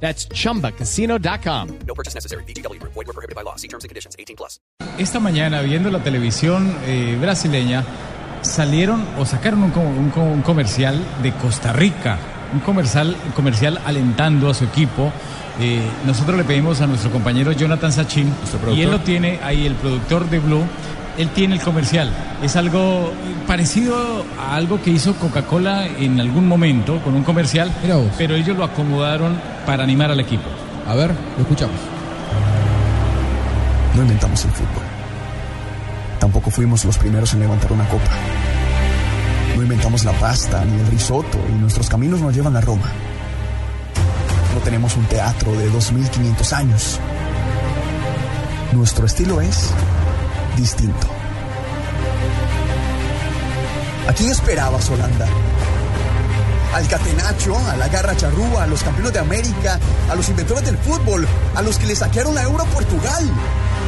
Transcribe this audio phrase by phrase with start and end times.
[0.00, 1.68] That's chumbacasino.com.
[1.86, 2.44] No purchase necessary.
[2.44, 2.80] BGW.
[2.82, 3.56] Void were prohibited by law.
[3.56, 4.14] See terms and conditions.
[4.18, 4.60] 18 plus.
[4.98, 7.84] Esta mañana, viendo la televisión eh, brasileña,
[8.42, 12.18] salieron o sacaron un, un un comercial de Costa Rica,
[12.52, 15.12] un comercial, comercial alentando a su equipo.
[15.60, 18.32] Eh, nosotros le pedimos a nuestro compañero Jonathan Sachin,
[18.74, 20.62] y él lo tiene ahí, el productor de Blue,
[21.16, 22.10] él tiene el comercial.
[22.42, 23.10] Es algo
[23.46, 27.72] parecido a algo que hizo Coca-Cola en algún momento con un comercial,
[28.18, 30.48] pero ellos lo acomodaron para animar al equipo.
[30.86, 31.76] A ver, lo escuchamos.
[33.94, 34.84] No inventamos el fútbol.
[36.20, 38.10] Tampoco fuimos los primeros en levantar una copa.
[39.56, 42.90] No inventamos la pasta ni el risotto y nuestros caminos nos llevan a Roma.
[44.54, 47.00] No tenemos un teatro de 2500 años.
[48.72, 49.72] Nuestro estilo es
[50.56, 51.06] distinto.
[54.08, 55.26] ¿A quién esperabas, Holanda?
[56.76, 60.76] Al Catenacho, a la Garra Charrúa, a los campeones de América, a los inventores del
[60.76, 63.24] fútbol, a los que le saquearon la euro Portugal.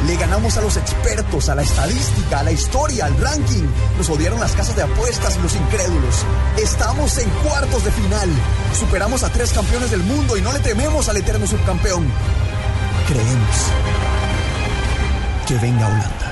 [0.07, 3.67] Le ganamos a los expertos, a la estadística, a la historia, al ranking.
[3.95, 6.25] Nos odiaron las casas de apuestas y los incrédulos.
[6.57, 8.29] Estamos en cuartos de final.
[8.73, 12.11] Superamos a tres campeones del mundo y no le tememos al eterno subcampeón.
[13.07, 13.55] Creemos
[15.47, 16.28] que venga Holanda.